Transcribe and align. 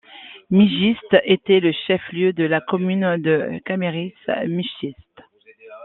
Mijzijde 0.49 1.21
était 1.25 1.59
le 1.59 1.71
chef-lieu 1.85 2.33
de 2.33 2.43
la 2.43 2.59
commune 2.59 3.17
de 3.17 3.61
Kamerik-Mijzijde. 3.65 4.95